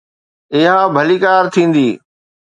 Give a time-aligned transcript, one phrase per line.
[0.55, 1.89] اها ڀليڪار ٿيندي.